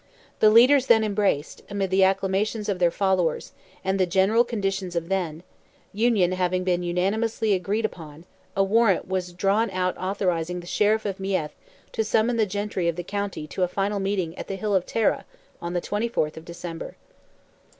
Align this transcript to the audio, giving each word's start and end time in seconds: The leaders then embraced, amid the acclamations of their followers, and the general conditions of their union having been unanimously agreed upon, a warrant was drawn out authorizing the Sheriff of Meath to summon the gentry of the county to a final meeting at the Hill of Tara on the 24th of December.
The 0.39 0.49
leaders 0.49 0.87
then 0.87 1.03
embraced, 1.03 1.61
amid 1.69 1.91
the 1.91 2.03
acclamations 2.03 2.67
of 2.67 2.79
their 2.79 2.89
followers, 2.89 3.51
and 3.83 3.99
the 3.99 4.07
general 4.07 4.43
conditions 4.43 4.95
of 4.95 5.09
their 5.09 5.35
union 5.93 6.31
having 6.31 6.63
been 6.63 6.81
unanimously 6.81 7.53
agreed 7.53 7.85
upon, 7.85 8.25
a 8.55 8.63
warrant 8.63 9.07
was 9.07 9.31
drawn 9.31 9.69
out 9.69 9.95
authorizing 9.99 10.59
the 10.59 10.65
Sheriff 10.65 11.05
of 11.05 11.19
Meath 11.19 11.51
to 11.91 12.03
summon 12.03 12.37
the 12.37 12.47
gentry 12.47 12.87
of 12.87 12.95
the 12.95 13.03
county 13.03 13.45
to 13.49 13.61
a 13.61 13.67
final 13.67 13.99
meeting 13.99 14.35
at 14.39 14.47
the 14.47 14.55
Hill 14.55 14.73
of 14.73 14.87
Tara 14.87 15.23
on 15.61 15.73
the 15.73 15.81
24th 15.81 16.35
of 16.35 16.45
December. 16.45 16.95